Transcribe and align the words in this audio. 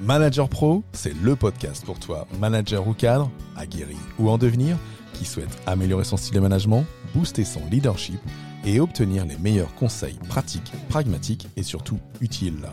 Manager 0.00 0.48
Pro, 0.48 0.84
c'est 0.92 1.14
le 1.22 1.34
podcast 1.34 1.84
pour 1.84 1.98
toi, 1.98 2.28
manager 2.38 2.86
ou 2.86 2.94
cadre, 2.94 3.30
aguerri 3.56 3.96
ou 4.20 4.30
en 4.30 4.38
devenir, 4.38 4.76
qui 5.12 5.24
souhaite 5.24 5.60
améliorer 5.66 6.04
son 6.04 6.16
style 6.16 6.36
de 6.36 6.40
management, 6.40 6.84
booster 7.14 7.44
son 7.44 7.60
leadership 7.68 8.20
et 8.64 8.78
obtenir 8.78 9.26
les 9.26 9.36
meilleurs 9.38 9.74
conseils 9.74 10.18
pratiques, 10.28 10.72
pragmatiques 10.88 11.48
et 11.56 11.64
surtout 11.64 11.98
utiles. 12.20 12.68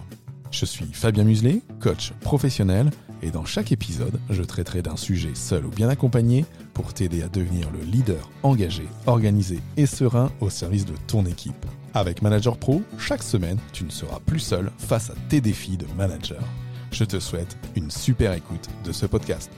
Je 0.51 0.65
suis 0.65 0.85
Fabien 0.93 1.23
Muselet, 1.23 1.61
coach 1.79 2.13
professionnel, 2.21 2.91
et 3.23 3.31
dans 3.31 3.45
chaque 3.45 3.71
épisode, 3.71 4.19
je 4.29 4.43
traiterai 4.43 4.83
d'un 4.83 4.97
sujet 4.97 5.33
seul 5.33 5.65
ou 5.65 5.69
bien 5.69 5.89
accompagné 5.89 6.45
pour 6.75 6.93
t'aider 6.93 7.23
à 7.23 7.27
devenir 7.27 7.71
le 7.71 7.83
leader 7.83 8.29
engagé, 8.43 8.87
organisé 9.07 9.61
et 9.77 9.87
serein 9.87 10.31
au 10.41 10.51
service 10.51 10.85
de 10.85 10.93
ton 11.07 11.25
équipe. 11.25 11.65
Avec 11.95 12.21
Manager 12.21 12.57
Pro, 12.57 12.83
chaque 12.99 13.23
semaine, 13.23 13.57
tu 13.73 13.83
ne 13.83 13.89
seras 13.89 14.19
plus 14.19 14.39
seul 14.39 14.71
face 14.77 15.09
à 15.09 15.15
tes 15.27 15.41
défis 15.41 15.77
de 15.77 15.87
manager. 15.97 16.43
Je 16.91 17.03
te 17.03 17.19
souhaite 17.19 17.57
une 17.75 17.91
super 17.91 18.33
écoute 18.33 18.69
de 18.85 18.91
ce 18.91 19.05
podcast. 19.05 19.51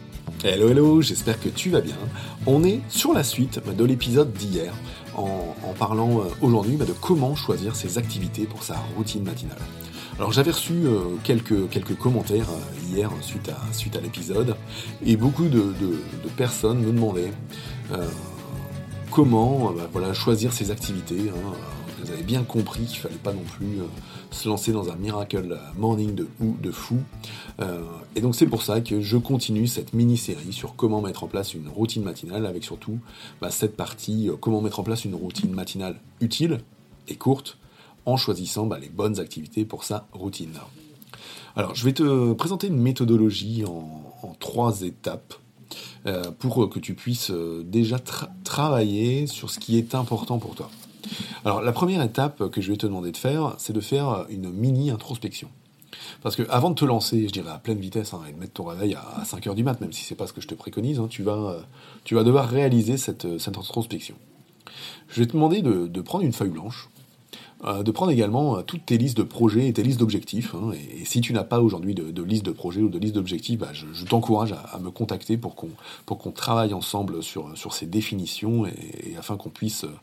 Hello 0.44 0.70
hello, 0.70 1.02
j'espère 1.02 1.40
que 1.40 1.50
tu 1.50 1.70
vas 1.70 1.82
bien. 1.82 1.96
On 2.46 2.64
est 2.64 2.82
sur 2.90 3.14
la 3.14 3.24
suite 3.24 3.62
de 3.66 3.84
l'épisode 3.86 4.34
d'hier 4.34 4.74
en, 5.16 5.56
parlant 5.78 6.20
euh, 6.20 6.24
aujourd'hui 6.42 6.76
bah, 6.76 6.86
de 6.86 6.94
comment 6.94 7.36
choisir 7.36 7.76
ses 7.76 7.98
activités 7.98 8.46
pour 8.46 8.64
sa 8.64 8.76
routine 8.96 9.24
matinale. 9.24 9.58
Alors 10.18 10.32
j'avais 10.32 10.52
reçu 10.52 10.74
euh, 10.74 11.16
quelques, 11.24 11.70
quelques 11.70 11.96
commentaires 11.96 12.50
euh, 12.50 12.88
hier 12.92 13.12
suite 13.22 13.50
à, 13.50 13.74
suite 13.74 13.96
à 13.96 14.02
l'épisode 14.02 14.56
et 15.06 15.16
beaucoup 15.16 15.48
de, 15.48 15.74
personnes 16.36 16.80
me 16.80 16.92
demandaient 16.92 17.32
comment 19.12 19.72
bah, 19.72 19.90
voilà, 19.92 20.14
choisir 20.14 20.54
ses 20.54 20.72
activités. 20.72 21.30
Hein, 21.30 21.54
vous 22.08 22.14
avez 22.14 22.24
bien 22.24 22.44
compris 22.44 22.86
qu'il 22.86 23.00
fallait 23.00 23.16
pas 23.16 23.34
non 23.34 23.44
plus 23.44 23.82
euh, 23.82 23.86
se 24.32 24.48
lancer 24.48 24.72
dans 24.72 24.90
un 24.90 24.96
miracle 24.96 25.60
morning 25.76 26.16
de, 26.16 26.28
de 26.40 26.72
fou. 26.72 27.00
Euh, 27.60 27.82
et 28.16 28.22
donc 28.22 28.34
c'est 28.34 28.46
pour 28.46 28.62
ça 28.62 28.80
que 28.80 29.02
je 29.02 29.18
continue 29.18 29.68
cette 29.68 29.94
mini-série 29.94 30.54
sur 30.54 30.76
comment 30.76 31.02
mettre 31.02 31.26
en 31.26 31.28
place 31.28 31.54
une 31.54 31.68
routine 31.68 32.04
matinale, 32.04 32.46
avec 32.46 32.64
surtout 32.64 33.00
bah, 33.42 33.52
cette 33.52 33.76
partie 33.76 34.30
euh, 34.30 34.38
comment 34.40 34.62
mettre 34.62 34.80
en 34.80 34.84
place 34.84 35.04
une 35.04 35.16
routine 35.16 35.52
matinale 35.52 36.00
utile 36.22 36.62
et 37.10 37.16
courte, 37.16 37.58
en 38.06 38.16
choisissant 38.16 38.66
bah, 38.68 38.80
les 38.80 38.90
bonnes 38.90 39.20
activités 39.20 39.66
pour 39.66 39.84
sa 39.84 40.08
routine. 40.14 40.54
Alors 41.58 41.76
je 41.76 41.84
vais 41.84 41.94
te 41.94 42.32
présenter 42.34 42.68
une 42.68 42.80
méthodologie 42.80 43.66
en, 43.66 44.36
trois 44.40 44.82
étapes. 44.84 45.34
pour 46.40 46.70
que 46.70 46.80
tu 46.80 46.94
puisses 46.94 47.32
déjà 47.66 47.98
travailler 48.44 49.26
sur 49.26 49.50
ce 49.50 49.60
qui 49.60 49.78
est 49.78 49.96
important 49.96 50.38
pour 50.38 50.56
toi. 50.56 50.70
Alors 51.46 51.62
la 51.62 51.72
première 51.72 52.02
étape 52.02 52.50
que 52.50 52.62
je 52.62 52.72
vais 52.72 52.78
te 52.78 52.86
demander 52.86 53.12
de 53.12 53.18
faire, 53.18 53.56
c'est 53.58 53.74
de 53.74 53.80
faire 53.80 54.26
une 54.30 54.52
mini 54.52 54.92
introspection. 54.92 55.50
Parce 56.22 56.36
que 56.36 56.44
avant 56.50 56.70
de 56.70 56.76
te 56.76 56.86
lancer, 56.86 57.28
je 57.28 57.34
dirais 57.34 57.52
à 57.52 57.58
pleine 57.58 57.80
vitesse, 57.80 58.14
hein, 58.14 58.22
et 58.28 58.34
de 58.34 58.38
mettre 58.38 58.54
ton 58.54 58.66
réveil 58.66 58.96
à 58.96 59.24
5h 59.24 59.56
du 59.56 59.64
mat, 59.64 59.80
même 59.82 59.94
si 59.94 60.04
c'est 60.04 60.16
pas 60.16 60.28
ce 60.28 60.34
que 60.34 60.42
je 60.42 60.48
te 60.48 60.56
préconise, 60.56 61.00
hein, 61.00 61.08
tu, 61.10 61.24
vas, 61.24 61.58
tu 62.04 62.16
vas 62.16 62.24
devoir 62.24 62.48
réaliser 62.48 62.98
cette, 62.98 63.26
introspection. 63.48 64.16
Je 65.08 65.22
vais 65.22 65.28
te 65.28 65.34
demander 65.34 65.62
de 65.62 66.02
prendre 66.02 66.24
une 66.24 66.34
feuille 66.34 66.50
blanche, 66.50 66.90
euh, 67.64 67.82
de 67.82 67.90
prendre 67.90 68.12
également 68.12 68.58
euh, 68.58 68.62
toutes 68.62 68.86
tes 68.86 69.00
listes 69.00 69.18
de 69.18 69.24
projets 69.24 69.68
et 69.68 69.74
tes 69.74 69.82
listes 69.82 70.00
d'objectifs. 70.00 70.54
Hein, 70.54 70.74
et, 70.74 71.06
si 71.06 71.22
tu 71.22 71.34
n'as 71.34 71.44
pas 71.44 71.60
aujourd'hui 71.60 71.96
de, 71.96 72.22
liste 72.22 72.46
de 72.46 72.52
projets 72.52 72.82
ou 72.82 72.90
de 72.90 73.00
liste 73.00 73.16
d'objectifs, 73.16 73.58
bah, 73.58 73.72
je, 73.74 74.06
t'encourage 74.06 74.54
à, 74.54 74.78
me 74.80 74.92
contacter 74.92 75.38
pour 75.38 75.56
qu'on 75.56 75.70
pour 76.06 76.20
qu'on 76.20 76.32
travaille 76.32 76.76
ensemble 76.76 77.24
sur 77.24 77.58
sur 77.58 77.74
ces 77.74 77.88
définitions 77.88 78.68
et, 78.68 79.16
afin 79.18 79.38
qu'on 79.38 79.50
puisse 79.50 79.86
euh, 79.86 79.96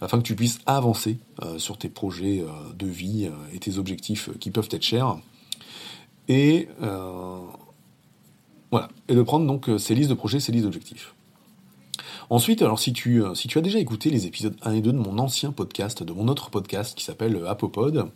afin 0.00 0.16
que 0.16 0.22
tu 0.22 0.34
puisses 0.34 0.60
avancer 0.64 1.18
sur 1.58 1.76
tes 1.76 1.88
projets 1.88 2.44
de 2.78 2.86
vie 2.86 3.28
et 3.52 3.58
tes 3.58 3.78
objectifs 3.78 4.30
qui 4.38 4.50
peuvent 4.50 4.68
être 4.70 4.82
chers. 4.82 5.16
Et 6.28 6.68
voilà, 8.70 8.88
et 9.08 9.14
de 9.14 9.22
prendre 9.22 9.46
donc 9.46 9.68
ces 9.78 9.94
listes 9.94 10.10
de 10.10 10.14
projets, 10.14 10.40
ces 10.40 10.52
listes 10.52 10.64
d'objectifs. 10.64 11.14
Ensuite, 12.30 12.62
alors 12.62 12.78
si 12.78 12.92
tu, 12.92 13.22
euh, 13.22 13.34
si 13.34 13.48
tu 13.48 13.58
as 13.58 13.60
déjà 13.60 13.78
écouté 13.78 14.10
les 14.10 14.26
épisodes 14.26 14.56
1 14.62 14.72
et 14.72 14.80
2 14.80 14.92
de 14.92 14.98
mon 14.98 15.18
ancien 15.18 15.52
podcast, 15.52 16.02
de 16.02 16.12
mon 16.12 16.28
autre 16.28 16.50
podcast 16.50 16.96
qui 16.96 17.04
s'appelle 17.04 17.36
euh, 17.36 17.50
Apopod, 17.50 18.10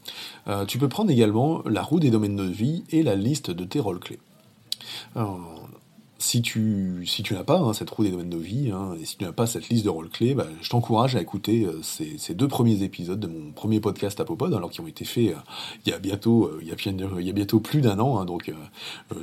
euh, 0.47 0.65
tu 0.65 0.79
peux 0.79 0.89
prendre 0.89 1.11
également 1.11 1.63
la 1.67 1.83
roue 1.83 2.01
des 2.01 2.11
domaines 2.11 2.37
de 2.37 2.45
vie 2.45 2.85
et 2.91 3.03
la 3.03 3.15
liste 3.15 3.51
de 3.51 3.65
tes 3.65 3.81
rôles 3.81 4.01
clés 4.01 4.19
si 6.19 6.43
tu, 6.43 7.05
si 7.07 7.23
tu 7.23 7.35
n'as 7.35 7.45
pas 7.45 7.59
hein, 7.59 7.73
cette 7.73 7.89
roue 7.91 8.03
des 8.03 8.11
domaines 8.11 8.29
de 8.29 8.37
vie, 8.37 8.73
hein, 8.73 8.97
et 9.01 9.05
si 9.05 9.17
tu 9.17 9.25
n'as 9.25 9.31
pas 9.31 9.47
cette 9.47 9.69
liste 9.69 9.85
de 9.85 9.91
rôles 9.91 10.09
clés, 10.09 10.35
bah, 10.35 10.47
je 10.61 10.69
t'encourage 10.69 11.15
à 11.15 11.21
écouter 11.21 11.65
euh, 11.65 11.81
ces, 11.83 12.35
deux 12.35 12.49
premiers 12.49 12.83
épisodes 12.83 13.21
de 13.21 13.29
mon 13.29 13.53
premier 13.53 13.79
podcast 13.79 14.19
Apopod, 14.19 14.53
alors 14.53 14.71
qui 14.71 14.81
ont 14.81 14.89
été 14.89 15.05
faits 15.05 15.29
euh, 15.29 15.41
il 15.87 15.93
y 15.93 15.95
a 15.95 16.01
bientôt, 16.01 16.47
euh, 16.47 16.59
il, 16.61 16.69
y 16.69 16.73
a, 16.73 16.75
il 17.21 17.27
y 17.27 17.31
a 17.31 17.33
bientôt 17.33 17.61
plus 17.61 17.81
d'un 17.81 18.01
an. 18.01 18.19
Hein, 18.19 18.25
donc 18.25 18.53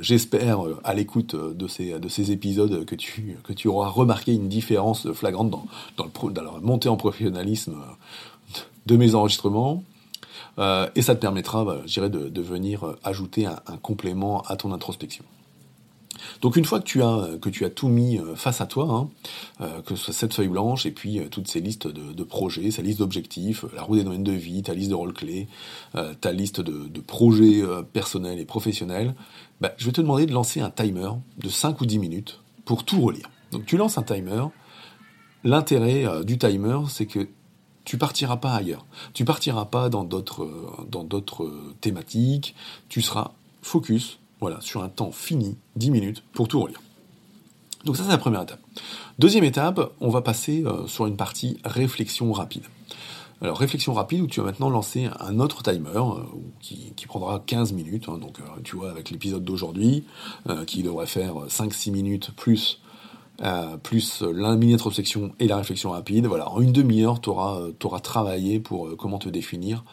j'espère 0.00 0.60
à 0.84 0.94
l'écoute 0.94 1.36
de 1.36 1.66
ces, 1.66 1.98
de 1.98 2.08
ces 2.08 2.32
épisodes 2.32 2.84
que 2.86 2.94
tu, 2.94 3.36
que 3.44 3.52
tu 3.52 3.68
auras 3.68 3.88
remarqué 3.88 4.32
une 4.32 4.48
différence 4.48 5.12
flagrante 5.12 5.50
dans, 5.50 5.66
dans, 5.98 6.04
le, 6.04 6.32
dans 6.32 6.42
la 6.42 6.52
montée 6.60 6.88
en 6.88 6.96
professionnalisme 6.96 7.76
de 8.86 8.96
mes 8.96 9.14
enregistrements. 9.14 9.84
et 10.58 11.02
ça 11.02 11.14
te 11.14 11.20
permettra, 11.20 11.64
bah, 11.64 11.82
je 11.84 11.92
dirais, 11.92 12.10
de, 12.10 12.28
de 12.28 12.42
venir 12.42 12.96
ajouter 13.04 13.46
un 13.46 13.76
complément 13.82 14.40
à 14.42 14.56
ton 14.56 14.72
introspection. 14.72 15.24
Donc 16.40 16.56
une 16.56 16.64
fois 16.64 16.80
que 16.80 16.84
tu 16.84 17.02
as, 17.02 17.28
que 17.40 17.48
tu 17.48 17.64
as 17.64 17.70
tout 17.70 17.88
mis 17.88 18.18
euh, 18.18 18.34
face 18.36 18.60
à 18.60 18.66
toi, 18.66 18.88
hein, 18.90 19.08
euh, 19.60 19.82
que 19.82 19.94
ce 19.94 20.04
soit 20.04 20.14
cette 20.14 20.34
feuille 20.34 20.48
blanche 20.48 20.86
et 20.86 20.90
puis 20.90 21.18
euh, 21.18 21.28
toutes 21.28 21.48
ces 21.48 21.60
listes 21.60 21.86
de, 21.86 22.24
projets, 22.24 22.70
sa 22.70 22.82
liste 22.82 22.98
d'objectifs, 22.98 23.64
la 23.74 23.82
roue 23.82 23.96
des 23.96 24.04
domaines 24.04 24.24
de 24.24 24.32
vie, 24.32 24.62
ta 24.62 24.74
liste 24.74 24.90
de 24.90 24.94
rôles 24.94 25.12
clés, 25.12 25.48
ta 26.20 26.32
liste 26.32 26.60
de, 26.60 27.00
projets 27.00 27.62
personnels 27.92 28.40
et 28.40 28.44
professionnels, 28.44 29.14
bah, 29.60 29.72
je 29.76 29.86
vais 29.86 29.92
te 29.92 30.00
demander 30.00 30.26
de 30.26 30.32
lancer 30.32 30.60
un 30.60 30.70
timer 30.70 31.10
de 31.38 31.48
5 31.48 31.80
ou 31.80 31.86
10 31.86 31.98
minutes 31.98 32.40
pour 32.64 32.84
tout 32.84 33.00
relire. 33.00 33.30
Donc 33.52 33.64
tu 33.64 33.76
lances 33.76 33.96
un 33.96 34.02
timer. 34.02 34.44
L'intérêt 35.44 36.24
du 36.24 36.36
timer, 36.36 36.78
c'est 36.88 37.06
que 37.06 37.28
tu 37.84 37.96
partiras 37.96 38.38
pas 38.38 38.54
ailleurs. 38.54 38.84
Tu 39.14 39.24
partiras 39.24 39.66
pas 39.66 39.88
dans 39.88 40.02
d'autres 40.02 40.48
dans 40.90 41.04
d'autres 41.04 41.48
thématiques. 41.80 42.56
Tu 42.88 43.02
seras 43.02 43.32
focus 43.62 44.18
voilà, 44.40 44.60
sur 44.60 44.82
un 44.82 44.88
temps 44.88 45.12
fini, 45.12 45.56
10 45.76 45.90
minutes, 45.90 46.22
pour 46.32 46.48
tout 46.48 46.60
relire. 46.60 46.80
Donc 47.86 47.96
ça, 47.96 48.02
c'est 48.02 48.10
la 48.10 48.18
première 48.18 48.42
étape. 48.42 48.60
Deuxième 49.18 49.44
étape, 49.44 49.92
on 50.00 50.10
va 50.10 50.20
passer 50.20 50.64
euh, 50.66 50.86
sur 50.88 51.06
une 51.06 51.16
partie 51.16 51.58
réflexion 51.64 52.32
rapide. 52.32 52.64
Alors 53.40 53.58
réflexion 53.58 53.92
rapide 53.92 54.22
où 54.22 54.26
tu 54.26 54.40
vas 54.40 54.46
maintenant 54.46 54.70
lancer 54.70 55.08
un 55.20 55.38
autre 55.40 55.62
timer 55.62 55.88
euh, 55.94 56.22
qui, 56.60 57.06
prendra 57.06 57.42
15 57.46 57.72
minutes. 57.74 58.08
Hein. 58.08 58.18
donc 58.18 58.40
euh, 58.40 58.60
tu 58.64 58.76
vois 58.76 58.90
avec 58.90 59.10
l'épisode 59.10 59.44
d'aujourd'hui 59.44 60.04
qui 60.66 60.82
devrait 60.82 61.06
faire 61.06 61.34
5-6 61.48 61.92
minutes 61.92 62.30
plus 62.36 62.80
plus 63.82 64.22
la 64.22 64.56
mini 64.56 64.72
introspection 64.72 65.32
et 65.38 65.46
la 65.46 65.58
réflexion 65.58 65.90
rapide. 65.90 66.26
Voilà, 66.26 66.50
en 66.50 66.60
une 66.62 66.72
demi-heure, 66.72 67.20
tu 67.20 67.28
auras, 67.28 68.00
travaillé 68.02 68.58
pour 68.58 68.96
comment 68.96 69.18
te 69.18 69.28
définir 69.28 69.84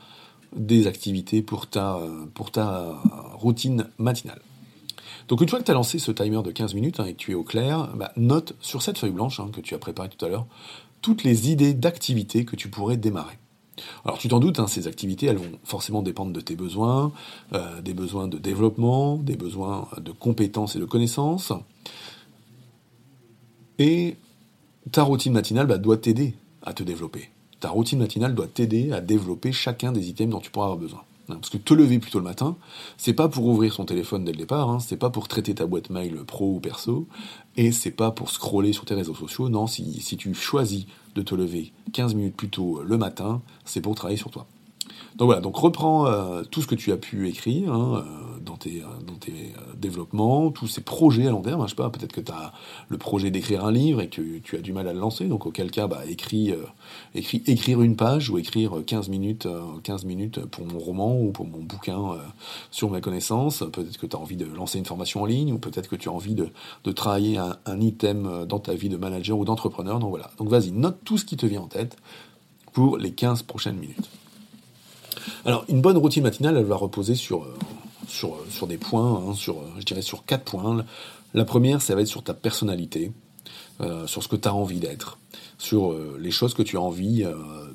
des 0.56 0.88
activités 0.88 1.42
pour 1.42 1.68
ta, 1.68 2.00
routine 3.34 3.88
matinale. 3.98 4.42
Donc 5.28 5.42
une 5.42 5.50
fois 5.50 5.60
que 5.60 5.64
tu 5.64 5.72
as 5.72 5.76
lancé 5.76 6.00
ce 6.00 6.12
timer 6.12 6.42
de 6.44 6.52
15 6.52 6.74
minutes 6.74 7.00
hein, 7.00 7.06
et 7.06 7.14
que 7.14 7.18
tu 7.18 7.32
es 7.32 7.36
au 7.36 7.44
clair, 7.44 7.90
bah, 7.96 8.12
note 8.18 8.56
sur 8.60 8.82
cette 8.82 8.98
feuille 8.98 9.12
blanche 9.12 9.40
hein, 9.40 9.50
que 9.54 9.62
tu 9.62 9.74
as 9.74 9.78
préparée 9.78 10.10
tout 10.10 10.24
à 10.26 10.30
l'heure 10.30 10.46
toutes 11.04 11.24
les 11.24 11.52
idées 11.52 11.76
d'activités 11.76 12.46
que 12.46 12.56
tu 12.56 12.70
pourrais 12.70 12.98
démarrer. 12.98 13.38
Alors 14.06 14.18
tu 14.18 14.30
t'en 14.30 14.40
doutes, 14.40 14.60
hein, 14.60 14.68
ces 14.68 14.88
activités, 14.88 15.28
elles 15.28 15.38
vont 15.38 15.60
forcément 15.64 16.02
dépendre 16.02 16.32
de 16.32 16.40
tes 16.40 16.56
besoins, 16.56 17.12
euh, 17.54 17.82
des 17.82 17.94
besoins 17.94 18.28
de 18.28 18.38
développement, 18.38 19.18
des 19.18 19.36
besoins 19.36 19.88
de 20.00 20.12
compétences 20.12 20.76
et 20.76 20.80
de 20.80 20.86
connaissances. 20.86 21.52
Et 23.80 24.16
ta 24.92 25.04
routine 25.04 25.34
matinale 25.34 25.68
bah, 25.68 25.78
doit 25.78 25.98
t'aider 25.98 26.36
à 26.62 26.74
te 26.74 26.84
développer 26.84 27.30
ta 27.64 27.70
routine 27.70 28.00
matinale 28.00 28.36
doit 28.36 28.48
t'aider 28.48 28.92
à 28.92 29.00
développer 29.00 29.54
chacun 29.54 29.94
des 29.94 30.10
items 30.10 30.30
dont 30.30 30.42
tu 30.42 30.52
pourras 30.52 30.66
avoir 30.66 30.78
besoin. 30.78 31.00
Hein, 31.30 31.36
parce 31.36 31.50
que 31.50 31.58
te 31.58 31.74
lever 31.74 31.98
plus 31.98 32.12
tôt 32.12 32.18
le 32.18 32.26
matin, 32.26 32.58
c'est 32.98 33.14
pas 33.14 33.30
pour 33.30 33.46
ouvrir 33.46 33.72
son 33.72 33.86
téléphone 33.86 34.26
dès 34.26 34.34
le 34.34 34.38
départ, 34.38 34.70
hein, 34.70 34.80
c'est 34.82 34.98
pas 34.98 35.10
pour 35.10 35.30
traiter 35.30 35.56
ta 35.56 35.66
boîte 35.66 35.90
mail 35.90 36.26
pro 36.28 36.56
ou 36.56 36.60
perso, 36.60 37.08
et 37.56 37.72
c'est 37.72 37.92
pas 37.92 38.12
pour 38.12 38.32
scroller 38.32 38.74
sur 38.74 38.84
tes 38.84 38.96
réseaux 38.96 39.16
sociaux. 39.16 39.48
Non, 39.48 39.68
si, 39.68 40.02
tu 40.18 40.34
choisis 40.34 40.88
de 41.16 41.22
te 41.22 41.34
lever 41.36 41.72
15 41.94 42.16
minutes 42.16 42.36
plus 42.36 42.50
tôt 42.50 42.82
le 42.84 42.98
matin, 42.98 43.42
c'est 43.64 43.80
pour 43.80 43.96
travailler 43.96 44.18
sur 44.18 44.30
toi. 44.30 44.46
Donc 45.16 45.28
voilà, 45.28 45.40
donc 45.40 45.56
reprends 45.56 46.06
euh, 46.08 46.44
tout 46.44 46.62
ce 46.62 46.68
que 46.68 46.76
tu 46.76 46.92
as 46.92 46.98
pu 46.98 47.30
écrire, 47.30 47.72
hein, 47.72 48.04
euh, 48.06 48.33
dans 48.44 48.58
tes, 48.58 48.82
dans 49.08 49.16
tes 49.16 49.54
développements, 49.78 50.52
tous 50.52 50.68
ces 50.68 50.82
projets 50.82 51.28
à 51.28 51.32
long 51.32 51.42
terme. 51.42 51.62
Hein, 51.62 51.66
je 51.66 51.72
sais 51.72 51.76
pas, 51.76 51.90
peut-être 51.90 52.12
que 52.12 52.22
tu 52.22 52.32
as 52.32 52.54
le 52.90 52.98
projet 52.98 53.32
d'écrire 53.32 53.66
un 53.66 53.72
livre 53.72 54.02
et 54.02 54.10
que 54.10 54.40
tu 54.40 54.58
as 54.58 54.62
du 54.62 54.74
mal 54.74 54.88
à 54.88 54.94
le 54.94 55.00
lancer, 55.00 55.26
donc 55.26 55.46
auquel 55.46 55.72
cas, 55.72 55.88
bah, 55.88 56.02
écris, 56.08 56.54
écris, 57.16 57.42
écrire 57.48 57.82
une 57.82 57.96
page 57.96 58.30
ou 58.30 58.38
écrire 58.38 58.74
15 58.86 59.10
minutes, 59.10 59.48
15 59.84 60.06
minutes 60.06 60.46
pour 60.46 60.66
mon 60.66 60.80
roman 60.80 61.20
ou 61.20 61.32
pour 61.32 61.48
mon 61.48 61.60
bouquin 61.60 62.18
sur 62.72 62.90
mes 62.90 63.02
connaissances. 63.02 63.64
Peut-être 63.72 63.98
que 63.98 64.06
tu 64.06 64.16
as 64.16 64.20
envie 64.20 64.38
de 64.38 64.46
lancer 64.46 64.80
une 64.80 64.86
formation 64.86 65.24
en 65.24 65.26
ligne 65.26 65.54
ou 65.54 65.58
peut-être 65.58 65.90
que 65.90 65.96
tu 65.96 66.10
as 66.10 66.12
envie 66.12 66.36
de, 66.36 66.50
de 66.84 66.92
travailler 66.92 67.38
un, 67.38 67.58
un, 67.66 67.80
item 67.80 68.46
dans 68.48 68.60
ta 68.60 68.74
vie 68.74 68.90
de 68.90 68.98
manager 68.98 69.38
ou 69.38 69.46
d'entrepreneur. 69.46 70.00
Donc 70.00 70.10
voilà. 70.10 70.32
Donc 70.38 70.50
vas-y, 70.50 70.72
note 70.72 70.98
tout 71.04 71.18
ce 71.18 71.26
qui 71.26 71.38
te 71.38 71.46
vient 71.46 71.62
en 71.62 71.68
tête 71.68 71.98
pour 72.74 72.98
les 72.98 73.12
15 73.12 73.44
prochaines 73.44 73.78
minutes. 73.78 74.10
Alors, 75.46 75.64
une 75.70 75.82
bonne 75.82 75.98
routine 75.98 76.24
matinale, 76.24 76.58
elle 76.58 76.66
va 76.66 76.76
reposer 76.76 77.16
sur, 77.16 77.44
euh, 77.44 77.56
sur, 78.08 78.36
euh, 78.36 78.46
sur 78.50 78.68
des 78.68 78.78
points, 78.78 79.24
hein, 79.28 79.34
sur, 79.34 79.58
euh, 79.58 79.70
je 79.80 79.86
dirais 79.86 80.02
sur 80.02 80.26
quatre 80.26 80.44
points. 80.44 80.86
La 81.34 81.46
première, 81.46 81.82
ça 81.82 81.96
va 81.96 82.02
être 82.02 82.08
sur 82.08 82.24
ta 82.24 82.34
personnalité, 82.34 83.12
sur 84.06 84.24
ce 84.24 84.28
que 84.30 84.36
tu 84.36 84.48
as 84.48 84.54
envie 84.54 84.80
d'être, 84.80 85.18
sur 85.58 85.94
les 86.18 86.32
choses 86.32 86.54
que 86.54 86.62
tu 86.62 86.78
as 86.78 86.82
envie 86.82 87.26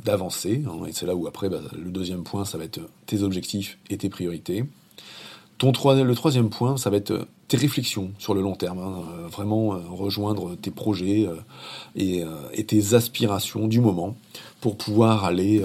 d'avancer. 0.03 0.63
Hein, 0.67 0.87
et 0.87 0.93
c'est 0.93 1.07
là 1.07 1.17
où 1.17 1.27
après, 1.27 1.49
bah, 1.49 1.61
le 1.77 1.91
deuxième 1.91 2.23
point, 2.23 2.45
ça 2.45 2.57
va 2.57 2.65
être 2.65 2.81
tes 3.07 3.23
objectifs 3.25 3.79
et 3.91 3.99
tes 3.99 4.09
priorités. 4.09 4.65
Ton 5.59 5.73
le 5.73 6.15
troisième 6.15 6.51
point, 6.51 6.77
ça 6.77 6.89
va 6.89 6.99
être 6.99 7.27
tes 7.49 7.57
réflexions 7.57 8.13
sur 8.21 8.33
le 8.33 8.41
long 8.41 8.55
terme, 8.55 8.79
hein, 8.79 9.03
vraiment 9.29 9.71
rejoindre 9.91 10.55
tes 10.55 10.71
projets 10.71 11.29
et, 11.97 12.25
tes 12.65 12.95
aspirations 12.95 13.67
du 13.67 13.81
moment 13.81 14.15
pour 14.61 14.77
pouvoir 14.79 15.25
aller 15.25 15.63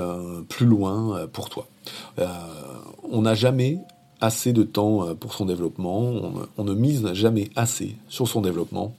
plus 0.50 0.66
loin 0.66 1.28
pour 1.32 1.50
toi. 1.50 1.68
Euh, 2.20 2.28
on 3.12 3.22
n'a 3.22 3.36
jamais 3.36 3.80
assez 4.24 4.54
de 4.54 4.64
temps 4.64 5.06
euh, 5.06 5.14
pour 5.14 5.34
son 5.34 5.46
développement, 5.46 6.14
on, 6.58 6.64
ne 6.64 6.74
mise 6.74 7.06
jamais 7.14 7.50
assez 7.58 7.98
sur 8.08 8.26
son 8.26 8.40
développement, 8.40 8.96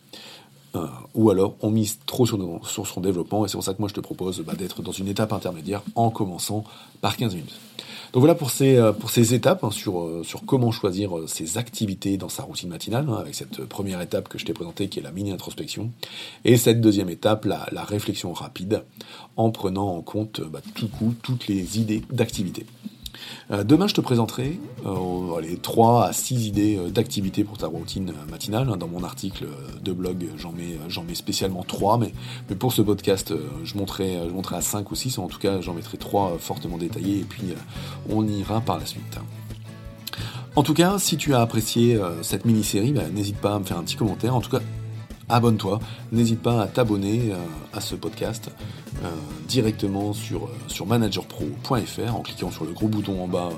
euh, 0.76 0.86
ou 1.14 1.30
alors 1.30 1.54
on 1.62 1.70
mise 1.70 1.98
trop 2.04 2.26
sur, 2.26 2.86
son 2.86 3.00
développement, 3.00 3.46
et 3.46 3.48
c'est 3.48 3.56
pour 3.56 3.64
ça 3.64 3.72
que 3.72 3.78
moi 3.80 3.88
je 3.88 3.94
te 3.94 4.00
propose 4.00 4.40
bah, 4.40 4.52
d'être 4.54 4.82
dans 4.82 4.92
une 4.92 5.08
étape 5.08 5.32
intermédiaire 5.32 5.82
en 5.94 6.10
commençant 6.10 6.62
par 7.00 7.16
15 7.16 7.34
minutes. 7.34 7.58
Donc 8.12 8.20
voilà 8.20 8.34
pour 8.34 8.50
ces, 8.50 8.78
pour 9.00 9.10
ces 9.10 9.34
étapes 9.34 9.64
hein, 9.64 9.70
sur, 9.70 10.08
sur 10.22 10.44
comment 10.44 10.70
choisir 10.70 11.10
ses 11.26 11.58
activités 11.58 12.16
dans 12.16 12.28
sa 12.28 12.42
routine 12.44 12.68
matinale, 12.68 13.06
hein, 13.08 13.16
avec 13.16 13.34
cette 13.34 13.64
première 13.64 14.00
étape 14.02 14.28
que 14.28 14.38
je 14.38 14.44
t'ai 14.44 14.52
présentée 14.52 14.88
qui 14.88 15.00
est 15.00 15.02
la 15.02 15.10
mini-introspection, 15.10 15.90
et 16.44 16.58
cette 16.58 16.80
deuxième 16.82 17.08
étape, 17.08 17.46
la, 17.46 17.84
réflexion 17.84 18.32
rapide, 18.34 18.84
en 19.36 19.50
prenant 19.50 19.96
en 19.96 20.02
compte 20.02 20.42
bah, 20.42 20.60
tout 20.74 20.88
coup 20.88 21.14
toutes 21.22 21.48
les 21.48 21.80
idées 21.80 22.02
d'activité. 22.12 22.66
Euh, 23.50 23.64
demain, 23.64 23.86
je 23.86 23.94
te 23.94 24.00
présenterai 24.00 24.58
euh, 24.86 25.40
les 25.40 25.56
3 25.56 26.06
à 26.06 26.12
6 26.12 26.46
idées 26.46 26.76
euh, 26.76 26.90
d'activités 26.90 27.44
pour 27.44 27.58
ta 27.58 27.66
routine 27.66 28.12
matinale. 28.30 28.66
Dans 28.78 28.88
mon 28.88 29.04
article 29.04 29.46
de 29.82 29.92
blog, 29.92 30.26
j'en 30.36 30.52
mets, 30.52 31.14
spécialement 31.14 31.62
3, 31.62 31.98
mais, 31.98 32.12
mais 32.48 32.56
pour 32.56 32.72
ce 32.72 32.82
podcast, 32.82 33.34
je 33.64 33.76
monterai, 33.76 34.18
je 34.26 34.32
monterai 34.32 34.56
à 34.56 34.60
5 34.60 34.90
ou 34.90 34.94
6. 34.94 35.18
En 35.18 35.26
tout 35.26 35.38
cas, 35.38 35.60
j'en 35.60 35.74
mettrai 35.74 35.98
3 35.98 36.38
fortement 36.38 36.78
détaillés 36.78 37.20
et 37.20 37.24
puis 37.24 37.54
on 38.10 38.26
ira 38.26 38.60
par 38.60 38.78
la 38.78 38.86
suite. 38.86 39.18
En 40.56 40.62
tout 40.62 40.74
cas, 40.74 40.98
si 40.98 41.16
tu 41.16 41.34
as 41.34 41.40
apprécié 41.40 42.00
cette 42.22 42.44
mini-série, 42.44 42.92
bah, 42.92 43.02
n'hésite 43.12 43.36
pas 43.36 43.54
à 43.54 43.58
me 43.58 43.64
faire 43.64 43.78
un 43.78 43.82
petit 43.82 43.96
commentaire. 43.96 44.34
En 44.34 44.40
tout 44.40 44.50
cas, 44.50 44.60
abonne-toi. 45.28 45.80
N'hésite 46.12 46.40
pas 46.40 46.62
à 46.62 46.66
t'abonner 46.66 47.32
euh, 47.32 47.36
à 47.72 47.80
ce 47.80 47.94
podcast 47.94 48.50
euh, 49.02 49.08
directement 49.48 50.12
sur, 50.12 50.44
euh, 50.44 50.84
managerpro.fr 50.86 52.14
en 52.14 52.20
cliquant 52.20 52.50
sur 52.50 52.64
le 52.64 52.72
gros 52.72 52.88
bouton 52.88 53.22
en 53.22 53.28
bas 53.28 53.50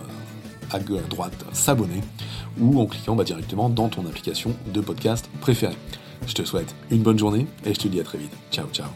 à 0.72 0.78
droite 0.80 1.44
s'abonner 1.52 2.00
ou 2.60 2.80
en 2.80 2.86
cliquant 2.86 3.14
bah, 3.14 3.24
directement 3.24 3.68
dans 3.68 3.88
ton 3.88 4.04
application 4.06 4.52
de 4.72 4.80
podcast 4.80 5.28
préférée. 5.40 5.76
Je 6.26 6.34
te 6.34 6.44
souhaite 6.44 6.74
une 6.90 7.02
bonne 7.02 7.18
journée 7.18 7.46
et 7.64 7.72
je 7.72 7.78
te 7.78 7.88
dis 7.88 8.00
à 8.00 8.04
très 8.04 8.18
vite. 8.18 8.32
Ciao 8.50 8.66
ciao 8.72 8.88